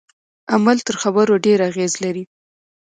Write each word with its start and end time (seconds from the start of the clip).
عمل 0.53 0.77
تر 0.87 0.95
خبرو 1.03 1.33
ډیر 1.45 1.59
اغیز 1.69 1.91
لري. 2.03 2.23